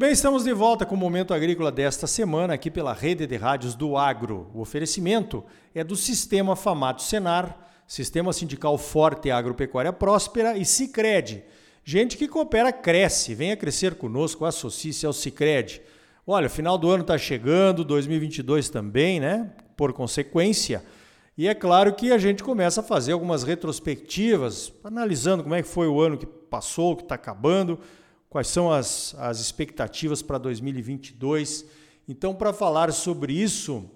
bem, 0.00 0.12
estamos 0.12 0.44
de 0.44 0.52
volta 0.54 0.86
com 0.86 0.94
o 0.94 0.98
Momento 0.98 1.34
Agrícola 1.34 1.70
desta 1.70 2.06
semana, 2.06 2.54
aqui 2.54 2.70
pela 2.70 2.94
rede 2.94 3.26
de 3.26 3.36
rádios 3.36 3.74
do 3.74 3.98
Agro. 3.98 4.50
O 4.54 4.62
oferecimento 4.62 5.44
é 5.74 5.84
do 5.84 5.94
Sistema 5.94 6.56
Famato 6.56 7.02
Senar, 7.02 7.54
Sistema 7.86 8.32
Sindical 8.32 8.78
Forte 8.78 9.30
Agropecuária 9.30 9.92
Próspera 9.92 10.56
e 10.56 10.64
Cicred. 10.64 11.44
Gente 11.84 12.16
que 12.16 12.26
coopera 12.26 12.72
cresce. 12.72 13.34
Venha 13.34 13.54
crescer 13.58 13.94
conosco, 13.94 14.46
associe-se 14.46 15.04
ao 15.04 15.12
Cicred. 15.12 15.82
Olha, 16.26 16.46
o 16.46 16.50
final 16.50 16.78
do 16.78 16.88
ano 16.88 17.02
está 17.02 17.18
chegando, 17.18 17.84
2022 17.84 18.70
também, 18.70 19.20
né? 19.20 19.52
Por 19.76 19.92
consequência. 19.92 20.82
E 21.36 21.46
é 21.46 21.54
claro 21.54 21.92
que 21.92 22.10
a 22.10 22.16
gente 22.16 22.42
começa 22.42 22.80
a 22.80 22.84
fazer 22.84 23.12
algumas 23.12 23.42
retrospectivas, 23.42 24.72
analisando 24.82 25.42
como 25.42 25.54
é 25.54 25.60
que 25.60 25.68
foi 25.68 25.88
o 25.88 26.00
ano 26.00 26.16
que 26.16 26.24
passou, 26.24 26.96
que 26.96 27.02
está 27.02 27.16
acabando, 27.16 27.78
quais 28.30 28.46
são 28.46 28.70
as, 28.70 29.14
as 29.18 29.40
expectativas 29.40 30.22
para 30.22 30.38
2022. 30.38 31.66
Então, 32.08 32.32
para 32.32 32.52
falar 32.52 32.92
sobre 32.92 33.32
isso, 33.32 33.90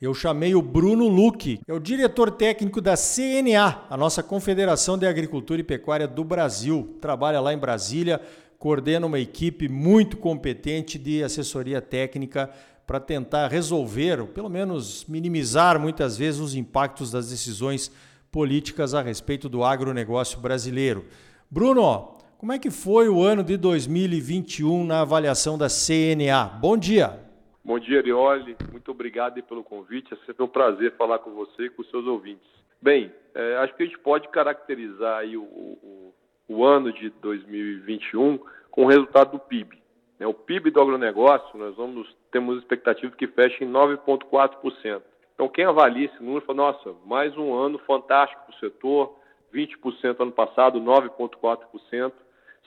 eu 0.00 0.14
chamei 0.14 0.54
o 0.54 0.62
Bruno 0.62 1.08
Luque, 1.08 1.60
é 1.66 1.72
o 1.72 1.80
diretor 1.80 2.30
técnico 2.30 2.80
da 2.80 2.94
CNA, 2.96 3.84
a 3.90 3.96
nossa 3.96 4.22
Confederação 4.22 4.96
de 4.96 5.06
Agricultura 5.06 5.60
e 5.60 5.64
Pecuária 5.64 6.06
do 6.06 6.22
Brasil. 6.22 6.96
Trabalha 7.00 7.40
lá 7.40 7.52
em 7.52 7.58
Brasília, 7.58 8.20
coordena 8.58 9.06
uma 9.06 9.18
equipe 9.18 9.68
muito 9.68 10.16
competente 10.16 10.96
de 10.96 11.24
assessoria 11.24 11.82
técnica 11.82 12.48
para 12.86 13.00
tentar 13.00 13.48
resolver, 13.48 14.20
ou 14.20 14.26
pelo 14.28 14.48
menos 14.48 15.04
minimizar 15.08 15.80
muitas 15.80 16.16
vezes 16.16 16.40
os 16.40 16.54
impactos 16.54 17.10
das 17.10 17.28
decisões 17.28 17.90
políticas 18.30 18.94
a 18.94 19.02
respeito 19.02 19.48
do 19.48 19.64
agronegócio 19.64 20.38
brasileiro. 20.40 21.06
Bruno, 21.50 22.19
como 22.40 22.54
é 22.54 22.58
que 22.58 22.70
foi 22.70 23.06
o 23.06 23.22
ano 23.22 23.44
de 23.44 23.58
2021 23.58 24.82
na 24.86 25.02
avaliação 25.02 25.58
da 25.58 25.66
CNA? 25.66 26.58
Bom 26.58 26.74
dia. 26.74 27.20
Bom 27.62 27.78
dia, 27.78 27.98
Arioli. 27.98 28.56
Muito 28.72 28.90
obrigado 28.90 29.42
pelo 29.42 29.62
convite. 29.62 30.14
É 30.14 30.16
sempre 30.24 30.42
um 30.42 30.48
prazer 30.48 30.96
falar 30.96 31.18
com 31.18 31.32
você 31.32 31.64
e 31.64 31.68
com 31.68 31.84
seus 31.84 32.06
ouvintes. 32.06 32.48
Bem, 32.80 33.12
é, 33.34 33.56
acho 33.58 33.74
que 33.74 33.82
a 33.82 33.86
gente 33.86 33.98
pode 33.98 34.26
caracterizar 34.28 35.22
o, 35.26 35.42
o, 35.42 36.14
o, 36.48 36.64
ano 36.64 36.90
de 36.94 37.10
2021 37.10 38.38
com 38.70 38.86
o 38.86 38.88
resultado 38.88 39.32
do 39.32 39.38
PIB. 39.38 39.76
Né? 40.18 40.26
O 40.26 40.32
PIB 40.32 40.70
do 40.70 40.80
agronegócio, 40.80 41.58
nós 41.58 41.76
vamos, 41.76 42.08
temos 42.32 42.56
expectativa 42.56 43.14
que 43.14 43.26
feche 43.26 43.64
em 43.64 43.70
9,4%. 43.70 45.02
Então, 45.34 45.46
quem 45.46 45.66
avalia 45.66 46.06
esse 46.06 46.22
número 46.22 46.46
fala, 46.46 46.56
nossa, 46.56 46.94
mais 47.04 47.36
um 47.36 47.52
ano 47.52 47.78
fantástico 47.80 48.46
para 48.46 48.56
o 48.56 48.58
setor, 48.60 49.14
20% 49.52 50.16
ano 50.20 50.32
passado, 50.32 50.80
9,4%. 50.80 52.12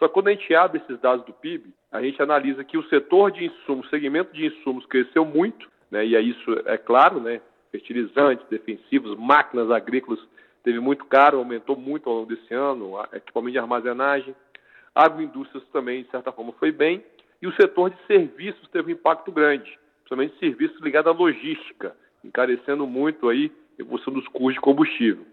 Só 0.03 0.09
que 0.09 0.15
quando 0.15 0.27
a 0.27 0.31
gente 0.31 0.53
abre 0.53 0.81
esses 0.81 0.99
dados 0.99 1.25
do 1.25 1.31
PIB, 1.31 1.73
a 1.89 2.01
gente 2.01 2.21
analisa 2.21 2.61
que 2.61 2.77
o 2.77 2.83
setor 2.89 3.31
de 3.31 3.45
insumos, 3.45 3.89
segmento 3.89 4.33
de 4.33 4.47
insumos 4.47 4.85
cresceu 4.85 5.23
muito, 5.23 5.65
né, 5.89 6.05
e 6.05 6.13
é 6.13 6.19
isso 6.19 6.61
é 6.65 6.77
claro, 6.77 7.21
né, 7.21 7.39
fertilizantes, 7.71 8.45
defensivos, 8.49 9.17
máquinas 9.17 9.71
agrícolas, 9.71 10.19
teve 10.61 10.81
muito 10.81 11.05
caro, 11.05 11.37
aumentou 11.37 11.77
muito 11.77 12.09
ao 12.09 12.17
longo 12.17 12.35
desse 12.35 12.53
ano, 12.53 13.01
equipamento 13.13 13.53
de 13.53 13.59
armazenagem, 13.59 14.35
agroindústrias 14.93 15.63
também, 15.71 16.03
de 16.03 16.09
certa 16.09 16.33
forma, 16.33 16.51
foi 16.59 16.73
bem, 16.73 17.01
e 17.41 17.47
o 17.47 17.55
setor 17.55 17.89
de 17.89 17.95
serviços 18.05 18.67
teve 18.73 18.91
um 18.91 18.95
impacto 18.95 19.31
grande, 19.31 19.79
principalmente 19.99 20.37
serviços 20.37 20.81
ligados 20.81 21.13
à 21.13 21.15
logística, 21.15 21.95
encarecendo 22.25 22.85
muito 22.85 23.29
aí 23.29 23.49
a 23.79 23.81
evolução 23.81 24.11
dos 24.11 24.27
custos 24.27 24.55
de 24.55 24.59
combustível. 24.59 25.25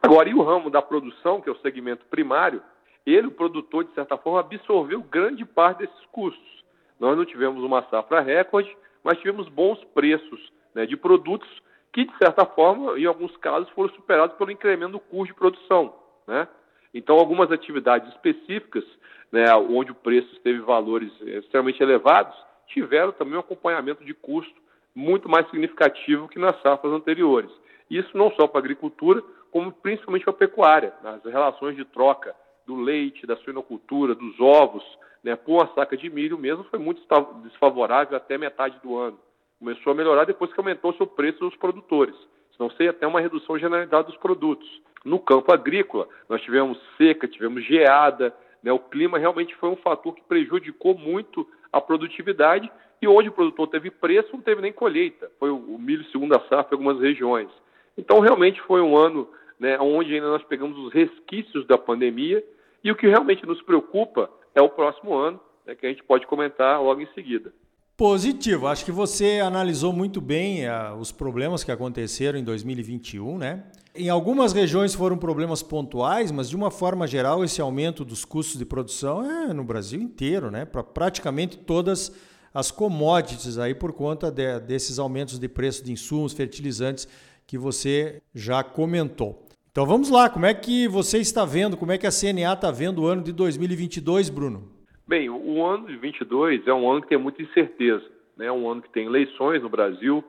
Agora, 0.00 0.28
e 0.28 0.34
o 0.34 0.42
ramo 0.42 0.70
da 0.70 0.80
produção, 0.80 1.40
que 1.40 1.48
é 1.48 1.52
o 1.52 1.58
segmento 1.58 2.06
primário, 2.06 2.62
ele, 3.06 3.26
o 3.26 3.32
produtor, 3.32 3.84
de 3.84 3.92
certa 3.92 4.16
forma, 4.16 4.40
absorveu 4.40 5.02
grande 5.02 5.44
parte 5.44 5.78
desses 5.78 6.06
custos. 6.06 6.64
Nós 6.98 7.16
não 7.16 7.24
tivemos 7.24 7.62
uma 7.62 7.82
safra 7.90 8.20
recorde, 8.20 8.74
mas 9.02 9.18
tivemos 9.18 9.48
bons 9.48 9.82
preços 9.92 10.52
né, 10.74 10.86
de 10.86 10.96
produtos 10.96 11.48
que, 11.92 12.04
de 12.04 12.16
certa 12.18 12.44
forma, 12.44 12.98
em 12.98 13.04
alguns 13.04 13.36
casos, 13.36 13.68
foram 13.70 13.92
superados 13.94 14.36
pelo 14.36 14.50
incremento 14.50 14.92
do 14.92 15.00
custo 15.00 15.34
de 15.34 15.38
produção. 15.38 15.94
Né? 16.26 16.48
Então, 16.94 17.16
algumas 17.16 17.52
atividades 17.52 18.08
específicas, 18.14 18.84
né, 19.30 19.54
onde 19.54 19.92
o 19.92 19.94
preço 19.94 20.40
teve 20.40 20.60
valores 20.60 21.12
extremamente 21.20 21.82
elevados, 21.82 22.34
tiveram 22.68 23.12
também 23.12 23.36
um 23.36 23.40
acompanhamento 23.40 24.04
de 24.04 24.14
custo 24.14 24.54
muito 24.94 25.28
mais 25.28 25.46
significativo 25.50 26.28
que 26.28 26.38
nas 26.38 26.60
safras 26.62 26.92
anteriores. 26.92 27.50
Isso 27.90 28.16
não 28.16 28.30
só 28.32 28.46
para 28.46 28.60
a 28.60 28.62
agricultura, 28.62 29.22
como 29.50 29.70
principalmente 29.70 30.24
para 30.24 30.32
a 30.32 30.36
pecuária, 30.36 30.94
nas 31.02 31.22
relações 31.24 31.76
de 31.76 31.84
troca 31.84 32.34
do 32.66 32.76
leite, 32.76 33.26
da 33.26 33.36
suinocultura, 33.36 34.14
dos 34.14 34.38
ovos, 34.40 34.84
né, 35.22 35.36
por 35.36 35.54
uma 35.54 35.74
saca 35.74 35.96
de 35.96 36.10
milho 36.10 36.38
mesmo 36.38 36.64
foi 36.64 36.78
muito 36.78 37.02
desfavorável 37.42 38.16
até 38.16 38.36
metade 38.36 38.78
do 38.82 38.96
ano. 38.96 39.18
Começou 39.58 39.92
a 39.92 39.96
melhorar 39.96 40.24
depois 40.24 40.52
que 40.52 40.60
aumentou-se 40.60 41.02
o 41.02 41.06
preço 41.06 41.40
dos 41.40 41.56
produtores. 41.56 42.14
Não 42.58 42.70
sei 42.70 42.88
até 42.88 43.06
uma 43.06 43.20
redução 43.20 43.58
generalizada 43.58 44.04
dos 44.04 44.16
produtos. 44.16 44.68
No 45.04 45.18
campo 45.18 45.52
agrícola, 45.52 46.08
nós 46.28 46.40
tivemos 46.42 46.78
seca, 46.96 47.26
tivemos 47.26 47.64
geada, 47.64 48.34
né, 48.62 48.72
o 48.72 48.78
clima 48.78 49.18
realmente 49.18 49.54
foi 49.56 49.70
um 49.70 49.76
fator 49.76 50.14
que 50.14 50.22
prejudicou 50.22 50.96
muito 50.96 51.46
a 51.72 51.80
produtividade 51.80 52.70
e 53.02 53.08
onde 53.08 53.28
o 53.28 53.32
produtor 53.32 53.68
teve 53.68 53.90
preço, 53.90 54.30
não 54.32 54.40
teve 54.40 54.62
nem 54.62 54.72
colheita. 54.72 55.30
Foi 55.38 55.50
o 55.50 55.78
milho 55.78 56.04
segunda 56.06 56.38
safra 56.48 56.68
em 56.72 56.74
algumas 56.74 57.00
regiões. 57.00 57.50
Então, 57.98 58.20
realmente 58.20 58.60
foi 58.62 58.80
um 58.80 58.96
ano 58.96 59.28
né, 59.58 59.78
onde 59.78 60.14
ainda 60.14 60.28
nós 60.28 60.42
pegamos 60.44 60.78
os 60.78 60.92
resquícios 60.92 61.66
da 61.66 61.76
pandemia 61.76 62.42
e 62.84 62.92
o 62.92 62.96
que 62.96 63.08
realmente 63.08 63.46
nos 63.46 63.60
preocupa 63.62 64.30
é 64.54 64.60
o 64.60 64.68
próximo 64.68 65.14
ano, 65.14 65.40
né, 65.66 65.74
que 65.74 65.86
a 65.86 65.88
gente 65.88 66.04
pode 66.04 66.26
comentar 66.26 66.80
logo 66.80 67.00
em 67.00 67.08
seguida. 67.14 67.52
Positivo. 67.96 68.66
Acho 68.66 68.84
que 68.84 68.92
você 68.92 69.40
analisou 69.40 69.92
muito 69.92 70.20
bem 70.20 70.68
uh, 70.68 70.94
os 70.96 71.12
problemas 71.12 71.62
que 71.62 71.70
aconteceram 71.70 72.36
em 72.36 72.42
2021, 72.42 73.38
né? 73.38 73.64
Em 73.94 74.08
algumas 74.08 74.52
regiões 74.52 74.96
foram 74.96 75.16
problemas 75.16 75.62
pontuais, 75.62 76.32
mas 76.32 76.50
de 76.50 76.56
uma 76.56 76.72
forma 76.72 77.06
geral 77.06 77.44
esse 77.44 77.60
aumento 77.60 78.04
dos 78.04 78.24
custos 78.24 78.58
de 78.58 78.64
produção 78.64 79.24
é 79.24 79.54
no 79.54 79.62
Brasil 79.62 80.00
inteiro, 80.00 80.50
né? 80.50 80.64
Para 80.64 80.82
praticamente 80.82 81.56
todas 81.56 82.12
as 82.52 82.72
commodities 82.72 83.58
aí 83.58 83.76
por 83.76 83.92
conta 83.92 84.28
de, 84.28 84.58
desses 84.58 84.98
aumentos 84.98 85.38
de 85.38 85.48
preço 85.48 85.84
de 85.84 85.92
insumos, 85.92 86.32
fertilizantes 86.32 87.06
que 87.46 87.56
você 87.56 88.20
já 88.34 88.64
comentou. 88.64 89.46
Então 89.74 89.84
vamos 89.84 90.08
lá, 90.08 90.30
como 90.30 90.46
é 90.46 90.54
que 90.54 90.86
você 90.86 91.18
está 91.18 91.44
vendo, 91.44 91.76
como 91.76 91.90
é 91.90 91.98
que 91.98 92.06
a 92.06 92.10
CNA 92.12 92.52
está 92.52 92.70
vendo 92.70 93.02
o 93.02 93.06
ano 93.08 93.24
de 93.24 93.32
2022, 93.32 94.30
Bruno? 94.30 94.70
Bem, 95.04 95.28
o 95.28 95.66
ano 95.66 95.88
de 95.88 95.98
2022 95.98 96.64
é 96.68 96.72
um 96.72 96.88
ano 96.88 97.02
que 97.02 97.08
tem 97.08 97.18
muita 97.18 97.42
incerteza, 97.42 98.04
né? 98.36 98.46
É 98.46 98.52
um 98.52 98.70
ano 98.70 98.82
que 98.82 98.90
tem 98.90 99.06
eleições 99.06 99.60
no 99.60 99.68
Brasil, 99.68 100.22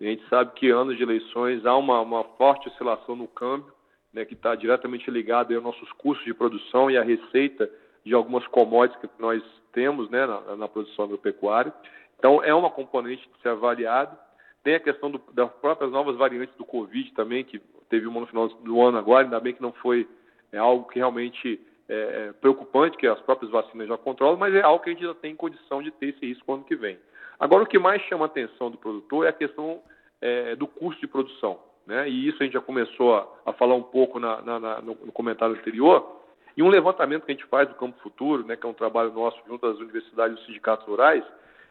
a 0.00 0.04
gente 0.04 0.22
sabe 0.28 0.52
que 0.54 0.70
anos 0.70 0.96
de 0.96 1.02
eleições 1.02 1.66
há 1.66 1.76
uma, 1.76 2.00
uma 2.00 2.22
forte 2.38 2.68
oscilação 2.68 3.16
no 3.16 3.26
câmbio, 3.26 3.72
né, 4.12 4.24
que 4.24 4.34
está 4.34 4.54
diretamente 4.54 5.10
ligado 5.10 5.52
aos 5.52 5.64
nossos 5.64 5.90
custos 5.94 6.24
de 6.24 6.32
produção 6.32 6.88
e 6.88 6.96
à 6.96 7.02
receita 7.02 7.68
de 8.06 8.14
algumas 8.14 8.46
commodities 8.46 9.00
que 9.00 9.08
nós 9.20 9.42
temos 9.72 10.08
né, 10.10 10.24
na, 10.24 10.54
na 10.54 10.68
produção 10.68 11.06
agropecuária. 11.06 11.74
Então, 12.20 12.40
é 12.44 12.54
uma 12.54 12.70
componente 12.70 13.28
de 13.28 13.42
ser 13.42 13.48
avaliado. 13.48 14.16
Tem 14.62 14.74
a 14.74 14.80
questão 14.80 15.10
do, 15.10 15.20
das 15.32 15.50
próprias 15.54 15.90
novas 15.90 16.16
variantes 16.16 16.54
do 16.56 16.64
Covid 16.64 17.12
também, 17.12 17.44
que 17.44 17.60
teve 17.88 18.06
uma 18.06 18.20
no 18.20 18.26
final 18.26 18.48
do 18.48 18.82
ano 18.82 18.98
agora, 18.98 19.24
ainda 19.24 19.40
bem 19.40 19.54
que 19.54 19.62
não 19.62 19.72
foi 19.72 20.08
é, 20.52 20.58
algo 20.58 20.88
que 20.88 20.98
realmente 20.98 21.60
é, 21.88 22.28
é 22.28 22.32
preocupante, 22.32 22.96
que 22.96 23.06
as 23.06 23.20
próprias 23.20 23.50
vacinas 23.50 23.88
já 23.88 23.98
controlam, 23.98 24.36
mas 24.36 24.54
é 24.54 24.62
algo 24.62 24.82
que 24.82 24.90
a 24.90 24.92
gente 24.92 25.04
já 25.04 25.14
tem 25.14 25.34
condição 25.34 25.82
de 25.82 25.90
ter 25.90 26.10
esse 26.10 26.26
risco 26.26 26.52
ano 26.52 26.64
que 26.64 26.76
vem. 26.76 26.98
Agora, 27.38 27.64
o 27.64 27.66
que 27.66 27.78
mais 27.78 28.00
chama 28.02 28.24
a 28.24 28.26
atenção 28.26 28.70
do 28.70 28.78
produtor 28.78 29.26
é 29.26 29.30
a 29.30 29.32
questão 29.32 29.82
é, 30.20 30.54
do 30.54 30.66
custo 30.66 31.00
de 31.00 31.08
produção. 31.08 31.58
Né? 31.86 32.08
E 32.08 32.28
isso 32.28 32.40
a 32.40 32.44
gente 32.44 32.52
já 32.52 32.60
começou 32.60 33.16
a, 33.16 33.26
a 33.46 33.52
falar 33.52 33.74
um 33.74 33.82
pouco 33.82 34.20
na, 34.20 34.40
na, 34.42 34.60
na, 34.60 34.80
no, 34.80 34.94
comentário 35.12 35.56
anterior. 35.56 36.20
E 36.56 36.62
um 36.62 36.68
levantamento 36.68 37.24
que 37.24 37.32
a 37.32 37.34
gente 37.34 37.46
faz 37.46 37.68
do 37.68 37.74
Campo 37.74 37.98
Futuro, 38.00 38.44
né, 38.44 38.56
que 38.56 38.64
é 38.64 38.68
um 38.68 38.74
trabalho 38.74 39.12
nosso 39.12 39.38
junto 39.46 39.66
às 39.66 39.78
universidades 39.78 40.36
e 40.36 40.40
os 40.40 40.46
sindicatos 40.46 40.86
rurais, 40.86 41.24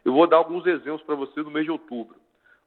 eu 0.03 0.11
vou 0.11 0.27
dar 0.27 0.37
alguns 0.37 0.65
exemplos 0.65 1.03
para 1.03 1.15
você 1.15 1.41
no 1.41 1.51
mês 1.51 1.65
de 1.65 1.71
outubro. 1.71 2.15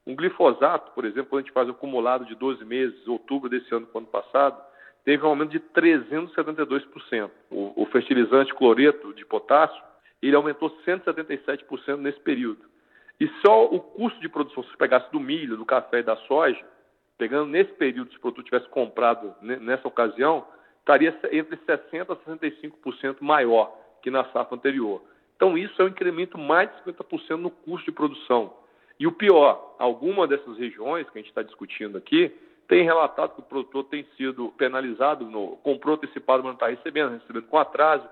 Um 0.05 0.15
glifosato, 0.15 0.91
por 0.91 1.03
exemplo, 1.05 1.25
quando 1.29 1.39
a 1.39 1.45
gente 1.45 1.53
faz 1.53 1.67
o 1.67 1.71
acumulado 1.71 2.25
de 2.25 2.35
12 2.35 2.63
meses, 2.63 3.07
outubro 3.07 3.49
desse 3.49 3.73
ano 3.73 3.87
para 3.87 3.97
o 3.97 4.01
ano 4.01 4.07
passado, 4.07 4.61
teve 5.03 5.23
um 5.23 5.29
aumento 5.29 5.51
de 5.51 5.59
372%. 5.59 7.31
O, 7.49 7.83
o 7.83 7.85
fertilizante 7.87 8.53
cloreto 8.53 9.13
de 9.13 9.25
potássio, 9.25 9.81
ele 10.21 10.35
aumentou 10.35 10.69
177% 10.85 11.97
nesse 11.97 12.19
período. 12.19 12.65
E 13.19 13.27
só 13.45 13.65
o 13.65 13.79
custo 13.79 14.19
de 14.19 14.29
produção, 14.29 14.63
se 14.63 14.77
pegasse 14.77 15.11
do 15.11 15.19
milho, 15.19 15.57
do 15.57 15.65
café 15.65 15.99
e 15.99 16.03
da 16.03 16.15
soja, 16.17 16.63
pegando 17.17 17.49
nesse 17.49 17.71
período, 17.73 18.11
se 18.11 18.17
o 18.17 18.21
produto 18.21 18.45
tivesse 18.45 18.67
comprado 18.69 19.33
nessa 19.41 19.87
ocasião, 19.87 20.45
estaria 20.79 21.17
entre 21.31 21.57
60% 21.57 22.09
a 22.09 22.15
65% 22.15 23.17
maior 23.21 23.75
que 24.01 24.11
na 24.11 24.23
safra 24.25 24.55
anterior. 24.55 25.01
Então, 25.35 25.57
isso 25.57 25.81
é 25.81 25.85
um 25.85 25.89
incremento 25.89 26.37
mais 26.37 26.69
de 26.69 26.91
50% 26.91 27.37
no 27.37 27.49
custo 27.49 27.85
de 27.85 27.91
produção. 27.91 28.53
E 28.99 29.05
o 29.05 29.11
pior, 29.11 29.75
alguma 29.77 30.27
dessas 30.27 30.57
regiões 30.57 31.09
que 31.09 31.17
a 31.17 31.21
gente 31.21 31.29
está 31.29 31.41
discutindo 31.41 31.97
aqui 31.97 32.31
tem 32.67 32.83
relatado 32.83 33.35
que 33.35 33.41
o 33.41 33.43
produtor 33.43 33.83
tem 33.85 34.05
sido 34.17 34.49
penalizado, 34.57 35.25
no, 35.25 35.57
comprou 35.57 35.95
antecipado, 35.95 36.43
mas 36.43 36.45
não 36.45 36.53
está 36.53 36.67
recebendo, 36.67 37.11
recebendo 37.11 37.47
com 37.47 37.57
atraso, 37.57 38.07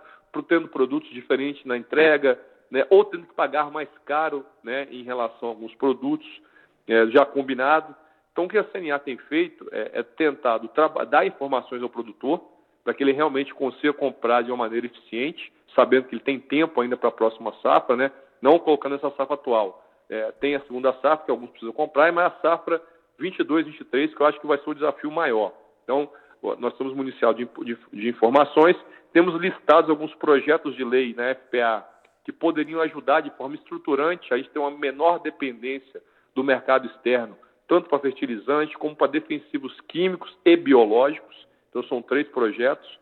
tendo 0.47 0.67
produtos 0.67 1.09
diferentes 1.11 1.63
na 1.65 1.77
entrega, 1.77 2.39
né, 2.69 2.85
ou 2.89 3.05
tendo 3.05 3.27
que 3.27 3.33
pagar 3.33 3.69
mais 3.71 3.89
caro 4.05 4.45
né, 4.63 4.87
em 4.89 5.03
relação 5.03 5.49
a 5.49 5.51
alguns 5.51 5.73
produtos 5.75 6.27
é, 6.87 7.07
já 7.07 7.25
combinado. 7.25 7.95
Então, 8.31 8.45
o 8.45 8.49
que 8.49 8.57
a 8.57 8.63
CNA 8.63 8.97
tem 8.99 9.17
feito 9.17 9.67
é, 9.71 9.91
é 9.93 10.03
tentado 10.03 10.69
dar 11.07 11.25
informações 11.25 11.83
ao 11.83 11.89
produtor 11.89 12.43
para 12.83 12.93
que 12.93 13.03
ele 13.03 13.11
realmente 13.11 13.53
consiga 13.53 13.93
comprar 13.93 14.41
de 14.41 14.51
uma 14.51 14.57
maneira 14.57 14.87
eficiente, 14.87 15.53
sabendo 15.75 16.07
que 16.07 16.15
ele 16.15 16.23
tem 16.23 16.39
tempo 16.39 16.81
ainda 16.81 16.97
para 16.97 17.09
a 17.09 17.13
próxima 17.13 17.53
safra, 17.61 17.95
né, 17.95 18.11
não 18.41 18.59
colocando 18.59 18.95
essa 18.95 19.11
safra 19.11 19.35
atual. 19.35 19.83
É, 20.09 20.31
tem 20.33 20.55
a 20.55 20.61
segunda 20.61 20.93
safra, 20.93 21.25
que 21.25 21.31
alguns 21.31 21.49
precisam 21.51 21.73
comprar, 21.73 22.11
mas 22.11 22.25
a 22.25 22.41
safra 22.41 22.81
22, 23.17 23.65
23, 23.65 24.13
que 24.13 24.21
eu 24.21 24.25
acho 24.25 24.39
que 24.39 24.47
vai 24.47 24.57
ser 24.57 24.69
o 24.69 24.73
desafio 24.73 25.11
maior. 25.11 25.53
Então, 25.83 26.09
nós 26.59 26.73
estamos 26.73 26.93
municiados 26.93 27.37
de, 27.37 27.65
de, 27.65 27.77
de 27.93 28.09
informações, 28.09 28.75
temos 29.13 29.39
listados 29.39 29.89
alguns 29.89 30.13
projetos 30.15 30.75
de 30.75 30.83
lei 30.83 31.13
na 31.13 31.33
FPA 31.35 31.87
que 32.25 32.31
poderiam 32.31 32.81
ajudar 32.81 33.21
de 33.21 33.29
forma 33.31 33.55
estruturante 33.55 34.33
a 34.33 34.37
gente 34.37 34.49
ter 34.49 34.59
uma 34.59 34.71
menor 34.71 35.19
dependência 35.19 36.01
do 36.33 36.43
mercado 36.43 36.87
externo, 36.87 37.37
tanto 37.67 37.89
para 37.89 37.99
fertilizante 37.99 38.77
como 38.77 38.95
para 38.95 39.11
defensivos 39.11 39.79
químicos 39.81 40.35
e 40.43 40.55
biológicos. 40.55 41.47
Então, 41.69 41.83
são 41.83 42.01
três 42.01 42.27
projetos. 42.27 42.99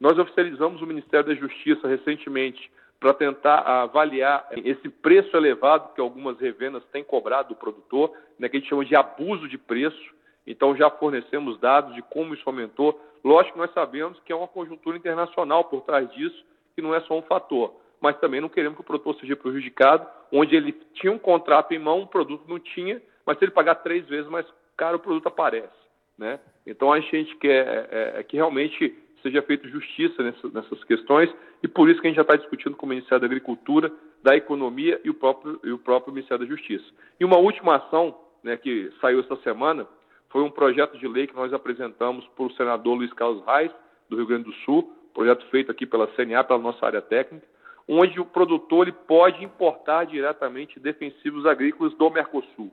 Nós 0.00 0.18
oficializamos 0.18 0.80
o 0.80 0.86
Ministério 0.86 1.26
da 1.26 1.34
Justiça 1.34 1.88
recentemente 1.88 2.70
para 3.00 3.14
tentar 3.14 3.58
avaliar 3.60 4.48
esse 4.64 4.88
preço 4.88 5.36
elevado 5.36 5.94
que 5.94 6.00
algumas 6.00 6.38
revendas 6.38 6.84
têm 6.92 7.04
cobrado 7.04 7.50
do 7.50 7.56
produtor, 7.56 8.12
né, 8.38 8.48
que 8.48 8.56
a 8.56 8.60
gente 8.60 8.68
chama 8.68 8.84
de 8.84 8.96
abuso 8.96 9.48
de 9.48 9.56
preço. 9.56 10.14
Então, 10.46 10.76
já 10.76 10.90
fornecemos 10.90 11.60
dados 11.60 11.94
de 11.94 12.02
como 12.02 12.34
isso 12.34 12.42
aumentou. 12.46 13.00
Lógico 13.22 13.54
que 13.54 13.58
nós 13.58 13.72
sabemos 13.72 14.18
que 14.20 14.32
é 14.32 14.36
uma 14.36 14.48
conjuntura 14.48 14.96
internacional 14.96 15.64
por 15.64 15.82
trás 15.82 16.10
disso, 16.12 16.44
que 16.74 16.82
não 16.82 16.94
é 16.94 17.00
só 17.02 17.16
um 17.16 17.22
fator 17.22 17.74
mas 18.00 18.18
também 18.18 18.40
não 18.40 18.48
queremos 18.48 18.76
que 18.76 18.80
o 18.80 18.84
produtor 18.84 19.16
seja 19.16 19.36
prejudicado, 19.36 20.06
onde 20.32 20.54
ele 20.54 20.72
tinha 20.94 21.12
um 21.12 21.18
contrato 21.18 21.72
em 21.72 21.78
mão, 21.78 22.02
o 22.02 22.06
produto 22.06 22.44
não 22.48 22.58
tinha, 22.58 23.00
mas 23.26 23.38
se 23.38 23.44
ele 23.44 23.52
pagar 23.52 23.76
três 23.76 24.06
vezes 24.06 24.30
mais 24.30 24.46
caro, 24.76 24.96
o 24.96 25.00
produto 25.00 25.26
aparece. 25.26 25.68
Né? 26.16 26.38
Então 26.66 26.92
a 26.92 27.00
gente 27.00 27.34
quer 27.36 27.88
é, 27.90 28.14
é, 28.16 28.22
que 28.22 28.36
realmente 28.36 28.96
seja 29.22 29.42
feita 29.42 29.68
justiça 29.68 30.22
nessas, 30.22 30.52
nessas, 30.52 30.84
questões 30.84 31.32
e 31.62 31.68
por 31.68 31.88
isso 31.88 32.00
que 32.00 32.06
a 32.06 32.10
gente 32.10 32.16
já 32.16 32.22
está 32.22 32.36
discutindo 32.36 32.76
com 32.76 32.86
o 32.86 32.88
Ministério 32.88 33.20
da 33.20 33.26
Agricultura, 33.26 33.92
da 34.22 34.36
Economia 34.36 35.00
e 35.04 35.10
o 35.10 35.14
próprio, 35.14 35.60
e 35.64 35.70
o 35.70 35.78
próprio 35.78 36.12
Ministério 36.12 36.44
da 36.46 36.50
Justiça. 36.50 36.84
E 37.18 37.24
uma 37.24 37.38
última 37.38 37.76
ação 37.76 38.16
né, 38.42 38.56
que 38.56 38.92
saiu 39.00 39.20
esta 39.20 39.36
semana 39.36 39.86
foi 40.30 40.42
um 40.42 40.50
projeto 40.50 40.98
de 40.98 41.08
lei 41.08 41.26
que 41.26 41.34
nós 41.34 41.52
apresentamos 41.52 42.26
para 42.36 42.44
o 42.44 42.52
senador 42.52 42.94
Luiz 42.94 43.12
Carlos 43.12 43.44
Reis, 43.46 43.72
do 44.08 44.16
Rio 44.16 44.26
Grande 44.26 44.44
do 44.44 44.52
Sul, 44.64 44.92
projeto 45.14 45.44
feito 45.46 45.70
aqui 45.70 45.84
pela 45.84 46.06
CNA, 46.08 46.44
pela 46.44 46.60
nossa 46.60 46.84
área 46.86 47.02
técnica, 47.02 47.46
onde 47.88 48.20
o 48.20 48.24
produtor 48.24 48.86
ele 48.86 48.96
pode 49.06 49.42
importar 49.42 50.04
diretamente 50.04 50.78
defensivos 50.78 51.46
agrícolas 51.46 51.94
do 51.94 52.10
Mercosul. 52.10 52.70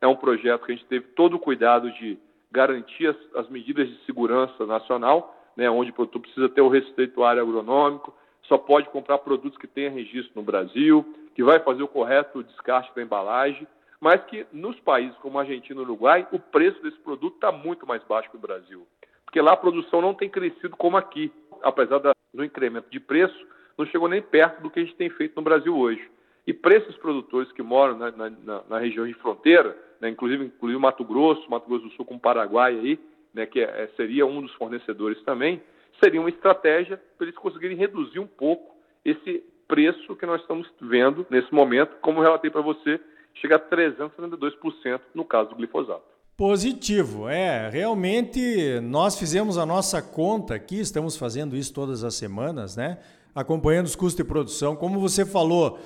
É 0.00 0.06
um 0.06 0.16
projeto 0.16 0.66
que 0.66 0.72
a 0.72 0.74
gente 0.74 0.86
teve 0.86 1.06
todo 1.14 1.34
o 1.34 1.38
cuidado 1.38 1.90
de 1.92 2.18
garantir 2.50 3.06
as, 3.06 3.16
as 3.36 3.48
medidas 3.48 3.88
de 3.88 4.04
segurança 4.04 4.66
nacional, 4.66 5.34
né, 5.58 5.68
onde 5.68 5.90
o 5.90 5.92
produtor 5.92 6.22
precisa 6.22 6.48
ter 6.48 6.60
o 6.60 6.68
receituário 6.68 7.42
agronômico, 7.42 8.14
só 8.44 8.56
pode 8.56 8.88
comprar 8.90 9.18
produtos 9.18 9.58
que 9.58 9.66
tenham 9.66 9.92
registro 9.92 10.30
no 10.36 10.42
Brasil, 10.42 11.04
que 11.34 11.42
vai 11.42 11.58
fazer 11.58 11.82
o 11.82 11.88
correto 11.88 12.44
descarte 12.44 12.94
da 12.94 13.02
embalagem, 13.02 13.66
mas 14.00 14.22
que 14.26 14.46
nos 14.52 14.78
países 14.78 15.18
como 15.18 15.36
Argentina 15.36 15.80
e 15.80 15.82
Uruguai, 15.82 16.28
o 16.30 16.38
preço 16.38 16.80
desse 16.80 16.98
produto 16.98 17.34
está 17.34 17.50
muito 17.50 17.84
mais 17.88 18.00
baixo 18.04 18.30
que 18.30 18.36
o 18.36 18.40
Brasil. 18.40 18.86
Porque 19.24 19.40
lá 19.40 19.54
a 19.54 19.56
produção 19.56 20.00
não 20.00 20.14
tem 20.14 20.30
crescido 20.30 20.76
como 20.76 20.96
aqui. 20.96 21.32
Apesar 21.60 21.98
do 21.98 22.44
incremento 22.44 22.88
de 22.88 23.00
preço, 23.00 23.36
não 23.76 23.84
chegou 23.86 24.08
nem 24.08 24.22
perto 24.22 24.62
do 24.62 24.70
que 24.70 24.78
a 24.78 24.84
gente 24.84 24.94
tem 24.94 25.10
feito 25.10 25.34
no 25.34 25.42
Brasil 25.42 25.76
hoje. 25.76 26.08
E 26.46 26.52
para 26.52 26.76
esses 26.76 26.96
produtores 26.98 27.50
que 27.50 27.62
moram 27.62 27.98
na, 27.98 28.12
na, 28.12 28.62
na 28.70 28.78
região 28.78 29.04
de 29.04 29.14
fronteira, 29.14 29.76
né, 30.00 30.08
inclusive, 30.08 30.44
inclusive 30.44 30.80
Mato 30.80 31.04
Grosso, 31.04 31.50
Mato 31.50 31.68
Grosso 31.68 31.86
do 31.86 31.90
Sul 31.94 32.04
com 32.04 32.14
o 32.14 32.20
Paraguai 32.20 32.78
aí, 32.78 33.00
né, 33.38 33.46
que 33.46 33.60
é, 33.60 33.88
seria 33.96 34.26
um 34.26 34.42
dos 34.42 34.52
fornecedores 34.54 35.22
também, 35.22 35.62
seria 36.02 36.20
uma 36.20 36.28
estratégia 36.28 37.00
para 37.16 37.26
eles 37.26 37.38
conseguirem 37.38 37.76
reduzir 37.76 38.18
um 38.18 38.26
pouco 38.26 38.76
esse 39.04 39.42
preço 39.66 40.16
que 40.16 40.26
nós 40.26 40.40
estamos 40.40 40.68
vendo 40.80 41.26
nesse 41.30 41.52
momento, 41.52 41.96
como 42.00 42.20
relatei 42.20 42.50
para 42.50 42.60
você, 42.60 43.00
chega 43.34 43.56
a 43.56 43.60
372% 43.60 45.00
no 45.14 45.24
caso 45.24 45.50
do 45.50 45.56
glifosato. 45.56 46.02
Positivo, 46.36 47.28
é. 47.28 47.68
Realmente 47.68 48.80
nós 48.80 49.18
fizemos 49.18 49.58
a 49.58 49.66
nossa 49.66 50.00
conta 50.00 50.54
aqui, 50.54 50.80
estamos 50.80 51.16
fazendo 51.16 51.56
isso 51.56 51.74
todas 51.74 52.04
as 52.04 52.14
semanas, 52.14 52.76
né? 52.76 52.98
acompanhando 53.34 53.86
os 53.86 53.94
custos 53.94 54.16
de 54.16 54.24
produção. 54.24 54.74
Como 54.74 54.98
você 54.98 55.24
falou, 55.24 55.78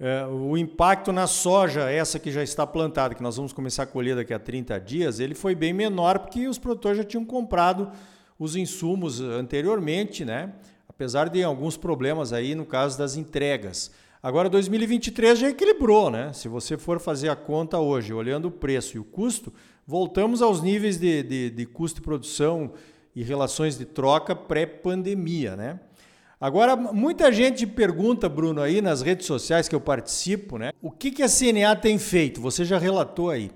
é, 0.00 0.26
o 0.26 0.56
impacto 0.56 1.12
na 1.12 1.26
soja, 1.26 1.90
essa 1.90 2.18
que 2.18 2.32
já 2.32 2.42
está 2.42 2.66
plantada, 2.66 3.14
que 3.14 3.22
nós 3.22 3.36
vamos 3.36 3.52
começar 3.52 3.82
a 3.82 3.86
colher 3.86 4.16
daqui 4.16 4.32
a 4.32 4.38
30 4.38 4.80
dias, 4.80 5.20
ele 5.20 5.34
foi 5.34 5.54
bem 5.54 5.72
menor 5.72 6.18
porque 6.18 6.48
os 6.48 6.58
produtores 6.58 6.96
já 6.98 7.04
tinham 7.04 7.24
comprado 7.24 7.92
os 8.38 8.56
insumos 8.56 9.20
anteriormente, 9.20 10.24
né? 10.24 10.54
apesar 11.00 11.30
de 11.30 11.42
alguns 11.42 11.78
problemas 11.78 12.30
aí 12.30 12.54
no 12.54 12.66
caso 12.66 12.98
das 12.98 13.16
entregas. 13.16 13.90
Agora 14.22 14.50
2023 14.50 15.38
já 15.38 15.48
equilibrou, 15.48 16.10
né? 16.10 16.30
Se 16.34 16.46
você 16.46 16.76
for 16.76 17.00
fazer 17.00 17.30
a 17.30 17.36
conta 17.36 17.78
hoje, 17.78 18.12
olhando 18.12 18.48
o 18.48 18.50
preço 18.50 18.98
e 18.98 19.00
o 19.00 19.04
custo, 19.04 19.50
voltamos 19.86 20.42
aos 20.42 20.60
níveis 20.60 20.98
de, 20.98 21.22
de, 21.22 21.48
de 21.48 21.64
custo 21.64 22.00
de 22.00 22.04
produção 22.04 22.72
e 23.16 23.22
relações 23.22 23.78
de 23.78 23.86
troca 23.86 24.36
pré-pandemia, 24.36 25.56
né? 25.56 25.80
Agora, 26.40 26.74
muita 26.74 27.30
gente 27.30 27.66
pergunta, 27.66 28.26
Bruno, 28.26 28.62
aí 28.62 28.80
nas 28.80 29.02
redes 29.02 29.26
sociais 29.26 29.68
que 29.68 29.74
eu 29.74 29.80
participo, 29.80 30.56
né? 30.56 30.70
O 30.80 30.90
que, 30.90 31.10
que 31.10 31.22
a 31.22 31.28
CNA 31.28 31.76
tem 31.76 31.98
feito? 31.98 32.40
Você 32.40 32.64
já 32.64 32.78
relatou 32.78 33.28
aí. 33.28 33.50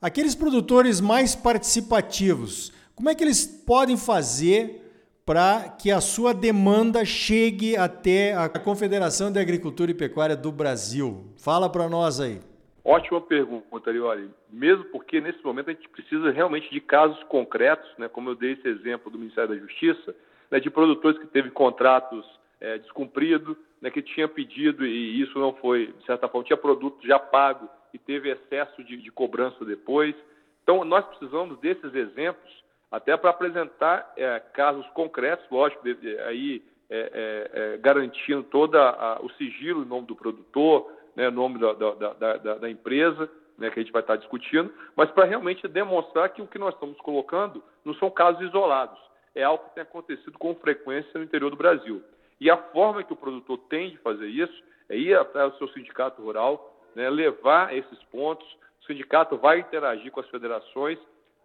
Aqueles 0.00 0.34
produtores 0.34 1.02
mais 1.02 1.36
participativos, 1.36 2.72
como 2.94 3.10
é 3.10 3.14
que 3.14 3.22
eles 3.22 3.44
podem 3.44 3.94
fazer 3.98 4.80
para 5.26 5.68
que 5.68 5.90
a 5.90 6.00
sua 6.00 6.32
demanda 6.32 7.04
chegue 7.04 7.76
até 7.76 8.34
a 8.34 8.48
Confederação 8.48 9.30
de 9.30 9.38
Agricultura 9.38 9.90
e 9.90 9.94
Pecuária 9.94 10.34
do 10.34 10.50
Brasil? 10.50 11.26
Fala 11.36 11.68
para 11.68 11.90
nós 11.90 12.20
aí. 12.20 12.40
Ótima 12.82 13.20
pergunta, 13.20 13.90
Arioli. 13.90 14.30
Mesmo 14.50 14.84
porque 14.84 15.20
nesse 15.20 15.44
momento 15.44 15.68
a 15.68 15.74
gente 15.74 15.90
precisa 15.90 16.30
realmente 16.30 16.70
de 16.70 16.80
casos 16.80 17.22
concretos, 17.24 17.90
né? 17.98 18.08
como 18.08 18.30
eu 18.30 18.34
dei 18.34 18.52
esse 18.52 18.66
exemplo 18.66 19.10
do 19.10 19.18
Ministério 19.18 19.50
da 19.50 19.60
Justiça, 19.60 20.14
né, 20.50 20.60
de 20.60 20.70
produtores 20.70 21.18
que 21.18 21.26
teve 21.26 21.50
contratos 21.50 22.24
é, 22.60 22.78
descumpridos, 22.78 23.56
né, 23.80 23.90
que 23.90 24.02
tinha 24.02 24.28
pedido 24.28 24.84
e 24.84 25.20
isso 25.20 25.38
não 25.38 25.54
foi, 25.54 25.86
de 25.98 26.04
certa 26.04 26.28
forma, 26.28 26.46
tinha 26.46 26.56
produto 26.56 27.06
já 27.06 27.18
pago 27.18 27.68
e 27.94 27.98
teve 27.98 28.30
excesso 28.30 28.82
de, 28.84 28.96
de 28.96 29.10
cobrança 29.10 29.64
depois. 29.64 30.14
Então, 30.62 30.84
nós 30.84 31.04
precisamos 31.06 31.58
desses 31.60 31.94
exemplos 31.94 32.60
até 32.90 33.16
para 33.16 33.30
apresentar 33.30 34.12
é, 34.16 34.40
casos 34.52 34.86
concretos, 34.88 35.46
lógico, 35.50 35.82
aí 36.26 36.62
é, 36.90 36.98
é, 36.98 37.74
é 37.74 37.76
garantindo 37.78 38.42
todo 38.42 38.76
o 39.22 39.30
sigilo 39.38 39.82
em 39.82 39.86
nome 39.86 40.06
do 40.06 40.16
produtor, 40.16 40.90
né, 41.14 41.30
nome 41.30 41.58
da, 41.58 41.72
da, 41.72 42.36
da, 42.36 42.54
da 42.56 42.70
empresa, 42.70 43.30
né, 43.56 43.70
que 43.70 43.78
a 43.78 43.82
gente 43.82 43.92
vai 43.92 44.02
estar 44.02 44.16
discutindo, 44.16 44.72
mas 44.96 45.10
para 45.10 45.24
realmente 45.24 45.66
demonstrar 45.68 46.30
que 46.30 46.42
o 46.42 46.46
que 46.46 46.58
nós 46.58 46.74
estamos 46.74 46.98
colocando 46.98 47.62
não 47.84 47.94
são 47.94 48.10
casos 48.10 48.42
isolados 48.42 48.98
é 49.34 49.42
algo 49.42 49.64
que 49.64 49.74
tem 49.74 49.82
acontecido 49.82 50.38
com 50.38 50.54
frequência 50.54 51.10
no 51.14 51.24
interior 51.24 51.50
do 51.50 51.56
Brasil. 51.56 52.02
E 52.40 52.50
a 52.50 52.56
forma 52.56 53.02
que 53.02 53.12
o 53.12 53.16
produtor 53.16 53.58
tem 53.68 53.90
de 53.90 53.98
fazer 53.98 54.26
isso 54.26 54.62
é 54.88 54.96
ir 54.96 55.16
até 55.16 55.44
o 55.44 55.52
seu 55.52 55.68
sindicato 55.68 56.22
rural, 56.22 56.76
né, 56.94 57.08
levar 57.08 57.76
esses 57.76 58.02
pontos. 58.04 58.46
O 58.82 58.86
sindicato 58.86 59.36
vai 59.36 59.60
interagir 59.60 60.10
com 60.10 60.20
as 60.20 60.28
federações. 60.28 60.98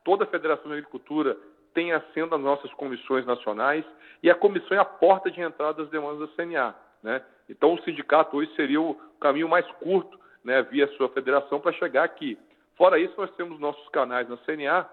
Toda 0.03 0.23
a 0.23 0.27
Federação 0.27 0.65
de 0.65 0.77
Agricultura 0.77 1.37
tem 1.73 1.91
assento 1.91 2.31
nas 2.31 2.41
nossas 2.41 2.73
comissões 2.73 3.25
nacionais 3.25 3.83
e 4.23 4.29
a 4.31 4.35
comissão 4.35 4.77
é 4.77 4.79
a 4.79 4.85
porta 4.85 5.29
de 5.29 5.41
entrada 5.41 5.83
das 5.83 5.91
demandas 5.91 6.29
da 6.29 6.35
CNA. 6.35 6.73
Né? 7.03 7.21
Então, 7.49 7.73
o 7.73 7.81
sindicato 7.83 8.37
hoje 8.37 8.51
seria 8.55 8.81
o 8.81 8.95
caminho 9.19 9.49
mais 9.49 9.69
curto, 9.73 10.19
né, 10.43 10.63
via 10.63 10.87
sua 10.95 11.09
federação, 11.09 11.59
para 11.59 11.73
chegar 11.73 12.03
aqui. 12.03 12.37
Fora 12.75 12.97
isso, 12.97 13.13
nós 13.17 13.29
temos 13.35 13.59
nossos 13.59 13.87
canais 13.89 14.27
na 14.27 14.37
CNA, 14.37 14.89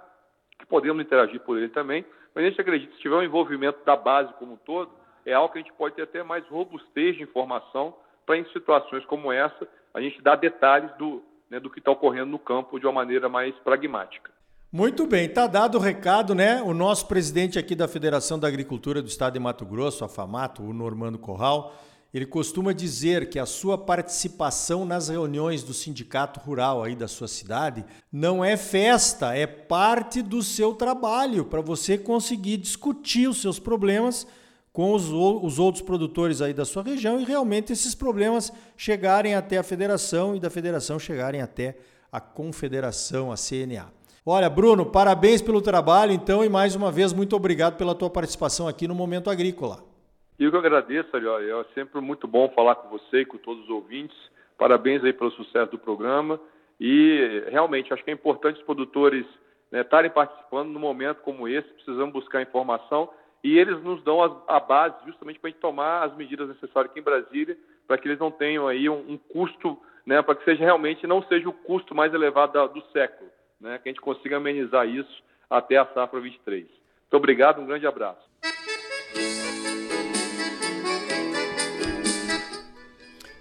que 0.58 0.66
podemos 0.66 1.02
interagir 1.02 1.40
por 1.40 1.56
ele 1.56 1.68
também, 1.68 2.04
mas 2.34 2.44
a 2.44 2.48
gente 2.48 2.60
acredita 2.60 2.90
que 2.90 2.96
se 2.96 3.02
tiver 3.02 3.16
um 3.16 3.22
envolvimento 3.22 3.84
da 3.84 3.96
base 3.96 4.32
como 4.34 4.54
um 4.54 4.56
todo, 4.56 4.90
é 5.24 5.32
algo 5.32 5.52
que 5.52 5.58
a 5.58 5.62
gente 5.62 5.72
pode 5.74 5.94
ter 5.94 6.02
até 6.02 6.22
mais 6.22 6.46
robustez 6.48 7.16
de 7.16 7.22
informação 7.22 7.94
para, 8.26 8.36
em 8.36 8.44
situações 8.52 9.04
como 9.04 9.32
essa, 9.32 9.68
a 9.94 10.00
gente 10.00 10.20
dar 10.22 10.36
detalhes 10.36 10.90
do, 10.96 11.22
né, 11.50 11.60
do 11.60 11.70
que 11.70 11.78
está 11.78 11.90
ocorrendo 11.90 12.26
no 12.26 12.38
campo 12.38 12.78
de 12.78 12.86
uma 12.86 12.92
maneira 12.92 13.28
mais 13.28 13.54
pragmática. 13.56 14.30
Muito 14.72 15.06
bem, 15.06 15.26
está 15.26 15.46
dado 15.46 15.76
o 15.76 15.80
recado, 15.80 16.34
né? 16.34 16.62
O 16.62 16.72
nosso 16.72 17.06
presidente 17.06 17.58
aqui 17.58 17.74
da 17.74 17.86
Federação 17.86 18.38
da 18.38 18.48
Agricultura 18.48 19.02
do 19.02 19.08
Estado 19.08 19.34
de 19.34 19.38
Mato 19.38 19.66
Grosso, 19.66 20.02
a 20.02 20.08
FAMATO, 20.08 20.62
o 20.62 20.72
Normando 20.72 21.18
Corral, 21.18 21.74
ele 22.12 22.26
costuma 22.26 22.72
dizer 22.72 23.30
que 23.30 23.38
a 23.38 23.46
sua 23.46 23.78
participação 23.78 24.84
nas 24.84 25.08
reuniões 25.08 25.62
do 25.62 25.72
sindicato 25.72 26.40
rural 26.40 26.82
aí 26.82 26.94
da 26.94 27.08
sua 27.08 27.26
cidade 27.26 27.84
não 28.12 28.44
é 28.44 28.56
festa, 28.56 29.34
é 29.34 29.46
parte 29.46 30.20
do 30.20 30.42
seu 30.42 30.74
trabalho 30.74 31.44
para 31.44 31.62
você 31.62 31.96
conseguir 31.96 32.58
discutir 32.58 33.28
os 33.28 33.40
seus 33.40 33.58
problemas 33.58 34.26
com 34.72 34.92
os, 34.92 35.08
os 35.08 35.58
outros 35.58 35.82
produtores 35.82 36.42
aí 36.42 36.52
da 36.52 36.64
sua 36.64 36.82
região 36.82 37.18
e 37.18 37.24
realmente 37.24 37.72
esses 37.72 37.94
problemas 37.94 38.52
chegarem 38.76 39.34
até 39.34 39.56
a 39.56 39.62
federação 39.62 40.36
e 40.36 40.40
da 40.40 40.50
federação 40.50 40.98
chegarem 40.98 41.40
até 41.40 41.76
a 42.10 42.20
confederação, 42.20 43.32
a 43.32 43.36
CNA. 43.36 43.90
Olha, 44.24 44.48
Bruno, 44.48 44.86
parabéns 44.86 45.42
pelo 45.42 45.60
trabalho, 45.60 46.12
então, 46.12 46.44
e 46.44 46.48
mais 46.48 46.76
uma 46.76 46.92
vez, 46.92 47.12
muito 47.12 47.34
obrigado 47.34 47.76
pela 47.76 47.94
tua 47.94 48.08
participação 48.08 48.68
aqui 48.68 48.86
no 48.86 48.94
Momento 48.94 49.30
Agrícola. 49.30 49.91
Eu 50.38 50.50
que 50.50 50.56
agradeço, 50.56 51.14
Ariel. 51.14 51.60
É 51.60 51.64
sempre 51.74 52.00
muito 52.00 52.26
bom 52.26 52.48
falar 52.50 52.74
com 52.76 52.88
você 52.88 53.20
e 53.20 53.26
com 53.26 53.38
todos 53.38 53.62
os 53.64 53.70
ouvintes. 53.70 54.16
Parabéns 54.58 55.04
aí 55.04 55.12
pelo 55.12 55.30
sucesso 55.32 55.70
do 55.70 55.78
programa. 55.78 56.40
E 56.80 57.44
realmente 57.48 57.92
acho 57.92 58.02
que 58.02 58.10
é 58.10 58.14
importante 58.14 58.58
os 58.58 58.64
produtores 58.64 59.24
né, 59.70 59.82
estarem 59.82 60.10
participando 60.10 60.70
num 60.70 60.80
momento 60.80 61.22
como 61.22 61.46
esse. 61.46 61.68
Precisamos 61.74 62.12
buscar 62.12 62.42
informação 62.42 63.08
e 63.44 63.58
eles 63.58 63.82
nos 63.82 64.02
dão 64.02 64.22
a, 64.22 64.56
a 64.56 64.60
base 64.60 64.96
justamente 65.06 65.38
para 65.38 65.48
a 65.48 65.50
gente 65.50 65.60
tomar 65.60 66.04
as 66.04 66.16
medidas 66.16 66.48
necessárias 66.48 66.90
aqui 66.90 67.00
em 67.00 67.04
Brasília 67.04 67.56
para 67.86 67.98
que 67.98 68.08
eles 68.08 68.18
não 68.18 68.30
tenham 68.30 68.68
aí 68.68 68.88
um, 68.88 69.12
um 69.12 69.18
custo, 69.18 69.78
né, 70.06 70.22
para 70.22 70.34
que 70.34 70.44
seja 70.44 70.64
realmente 70.64 71.06
não 71.06 71.22
seja 71.24 71.48
o 71.48 71.52
custo 71.52 71.94
mais 71.94 72.14
elevado 72.14 72.52
da, 72.52 72.66
do 72.66 72.80
século, 72.92 73.28
né, 73.60 73.78
que 73.78 73.88
a 73.88 73.92
gente 73.92 74.00
consiga 74.00 74.36
amenizar 74.36 74.88
isso 74.88 75.22
até 75.50 75.76
a 75.76 75.86
safra 75.86 76.20
23. 76.20 76.64
Muito 76.64 77.16
obrigado, 77.16 77.60
um 77.60 77.66
grande 77.66 77.86
abraço. 77.86 78.22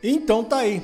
Então 0.03 0.43
tá 0.43 0.57
aí. 0.57 0.81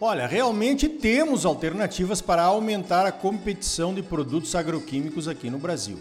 Olha, 0.00 0.26
realmente 0.26 0.88
temos 0.88 1.44
alternativas 1.44 2.20
para 2.20 2.42
aumentar 2.42 3.06
a 3.06 3.12
competição 3.12 3.94
de 3.94 4.02
produtos 4.02 4.54
agroquímicos 4.54 5.28
aqui 5.28 5.50
no 5.50 5.58
Brasil. 5.58 5.98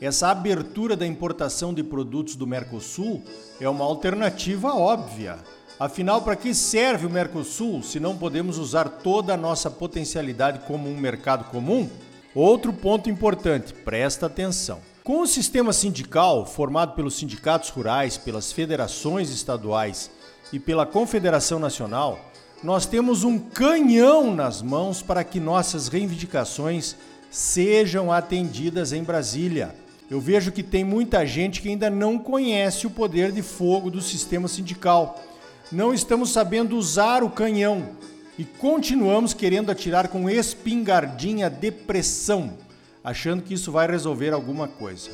Essa 0.00 0.28
abertura 0.28 0.96
da 0.96 1.06
importação 1.06 1.72
de 1.72 1.82
produtos 1.82 2.36
do 2.36 2.46
Mercosul 2.46 3.22
é 3.60 3.68
uma 3.68 3.84
alternativa 3.84 4.74
óbvia. 4.74 5.38
Afinal, 5.78 6.22
para 6.22 6.36
que 6.36 6.54
serve 6.54 7.06
o 7.06 7.10
Mercosul 7.10 7.82
se 7.82 8.00
não 8.00 8.16
podemos 8.16 8.58
usar 8.58 8.88
toda 8.88 9.34
a 9.34 9.36
nossa 9.36 9.70
potencialidade 9.70 10.60
como 10.66 10.88
um 10.88 10.96
mercado 10.96 11.44
comum? 11.50 11.88
Outro 12.34 12.72
ponto 12.72 13.08
importante, 13.08 13.72
presta 13.72 14.26
atenção. 14.26 14.80
Com 15.02 15.20
o 15.20 15.26
sistema 15.26 15.72
sindical, 15.72 16.44
formado 16.44 16.94
pelos 16.94 17.16
sindicatos 17.16 17.70
rurais, 17.70 18.16
pelas 18.16 18.52
federações 18.52 19.30
estaduais 19.30 20.10
e 20.52 20.58
pela 20.58 20.86
Confederação 20.86 21.58
Nacional, 21.58 22.20
nós 22.62 22.86
temos 22.86 23.24
um 23.24 23.38
canhão 23.38 24.34
nas 24.34 24.62
mãos 24.62 25.02
para 25.02 25.22
que 25.22 25.38
nossas 25.38 25.88
reivindicações 25.88 26.96
sejam 27.30 28.12
atendidas 28.12 28.92
em 28.92 29.02
Brasília. 29.02 29.74
Eu 30.10 30.20
vejo 30.20 30.52
que 30.52 30.62
tem 30.62 30.84
muita 30.84 31.26
gente 31.26 31.60
que 31.60 31.68
ainda 31.68 31.90
não 31.90 32.18
conhece 32.18 32.86
o 32.86 32.90
poder 32.90 33.32
de 33.32 33.42
fogo 33.42 33.90
do 33.90 34.00
sistema 34.00 34.48
sindical. 34.48 35.20
Não 35.70 35.92
estamos 35.92 36.30
sabendo 36.30 36.76
usar 36.76 37.22
o 37.24 37.30
canhão 37.30 37.90
e 38.38 38.44
continuamos 38.44 39.34
querendo 39.34 39.70
atirar 39.70 40.08
com 40.08 40.30
espingardinha 40.30 41.50
depressão, 41.50 42.54
achando 43.02 43.42
que 43.42 43.54
isso 43.54 43.72
vai 43.72 43.86
resolver 43.86 44.32
alguma 44.32 44.68
coisa. 44.68 45.10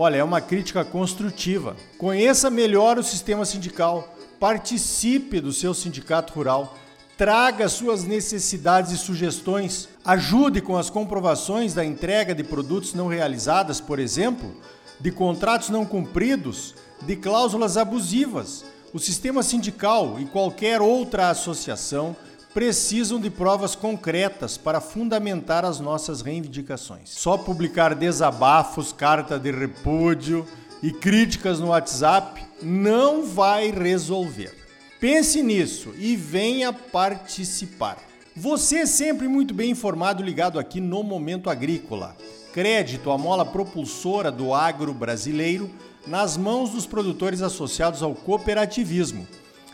Olha, 0.00 0.18
é 0.18 0.22
uma 0.22 0.40
crítica 0.40 0.84
construtiva. 0.84 1.74
Conheça 1.98 2.48
melhor 2.48 2.98
o 2.98 3.02
sistema 3.02 3.44
sindical 3.44 4.14
participe 4.38 5.40
do 5.40 5.52
seu 5.52 5.74
sindicato 5.74 6.32
rural, 6.34 6.78
traga 7.16 7.68
suas 7.68 8.04
necessidades 8.04 8.92
e 8.92 8.96
sugestões, 8.96 9.88
ajude 10.04 10.60
com 10.60 10.76
as 10.76 10.88
comprovações 10.88 11.74
da 11.74 11.84
entrega 11.84 12.32
de 12.32 12.44
produtos 12.44 12.94
não 12.94 13.08
realizadas, 13.08 13.80
por 13.80 13.98
exemplo, 13.98 14.54
de 15.00 15.10
contratos 15.10 15.68
não 15.68 15.84
cumpridos, 15.84 16.76
de 17.02 17.16
cláusulas 17.16 17.76
abusivas. 17.76 18.64
O 18.94 19.00
sistema 19.00 19.42
sindical 19.42 20.20
e 20.20 20.26
qualquer 20.26 20.80
outra 20.80 21.28
associação 21.28 22.14
precisam 22.58 23.20
de 23.20 23.30
provas 23.30 23.76
concretas 23.76 24.58
para 24.58 24.80
fundamentar 24.80 25.64
as 25.64 25.78
nossas 25.78 26.22
reivindicações. 26.22 27.08
Só 27.10 27.38
publicar 27.38 27.94
desabafos, 27.94 28.92
carta 28.92 29.38
de 29.38 29.52
repúdio 29.52 30.44
e 30.82 30.90
críticas 30.90 31.60
no 31.60 31.68
WhatsApp 31.68 32.44
não 32.60 33.24
vai 33.24 33.70
resolver. 33.70 34.52
Pense 34.98 35.40
nisso 35.40 35.94
e 35.96 36.16
venha 36.16 36.72
participar. 36.72 37.96
Você 38.34 38.78
é 38.78 38.86
sempre 38.86 39.28
muito 39.28 39.54
bem 39.54 39.70
informado 39.70 40.20
ligado 40.20 40.58
aqui 40.58 40.80
no 40.80 41.04
Momento 41.04 41.48
Agrícola. 41.48 42.16
Crédito, 42.52 43.12
a 43.12 43.16
mola 43.16 43.46
propulsora 43.46 44.32
do 44.32 44.52
agro 44.52 44.92
brasileiro, 44.92 45.70
nas 46.08 46.36
mãos 46.36 46.70
dos 46.70 46.86
produtores 46.86 47.40
associados 47.40 48.02
ao 48.02 48.16
cooperativismo. 48.16 49.28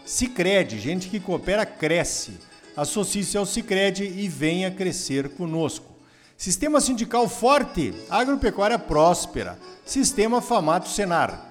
Sicredi, 0.04 0.78
gente 0.78 1.08
que 1.08 1.18
coopera 1.18 1.64
cresce. 1.64 2.32
Associe-se 2.76 3.36
ao 3.36 3.46
Sicredi 3.46 4.04
e 4.04 4.28
venha 4.28 4.70
crescer 4.70 5.30
conosco. 5.30 5.94
Sistema 6.36 6.80
sindical 6.80 7.28
forte, 7.28 7.94
agropecuária 8.10 8.78
próspera. 8.78 9.56
Sistema 9.86 10.42
Famato 10.42 10.88
Senar. 10.88 11.50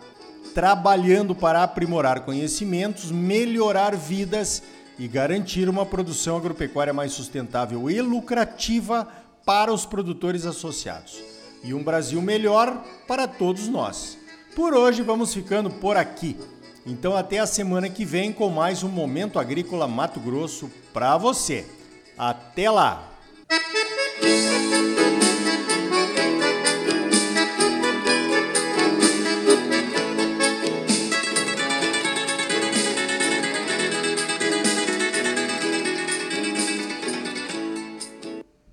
Trabalhando 0.53 1.33
para 1.33 1.63
aprimorar 1.63 2.21
conhecimentos, 2.21 3.09
melhorar 3.09 3.95
vidas 3.95 4.61
e 4.99 5.07
garantir 5.07 5.69
uma 5.69 5.85
produção 5.85 6.37
agropecuária 6.37 6.93
mais 6.93 7.13
sustentável 7.13 7.89
e 7.89 8.01
lucrativa 8.01 9.07
para 9.45 9.73
os 9.73 9.85
produtores 9.85 10.45
associados. 10.45 11.23
E 11.63 11.73
um 11.73 11.83
Brasil 11.83 12.21
melhor 12.21 12.83
para 13.07 13.27
todos 13.27 13.67
nós. 13.69 14.17
Por 14.55 14.73
hoje 14.73 15.01
vamos 15.01 15.33
ficando 15.33 15.69
por 15.69 15.95
aqui. 15.95 16.37
Então 16.85 17.15
até 17.15 17.39
a 17.39 17.45
semana 17.45 17.89
que 17.89 18.03
vem 18.03 18.33
com 18.33 18.49
mais 18.49 18.83
um 18.83 18.89
Momento 18.89 19.39
Agrícola 19.39 19.87
Mato 19.87 20.19
Grosso 20.19 20.69
para 20.91 21.17
você. 21.17 21.65
Até 22.17 22.69
lá! 22.69 23.12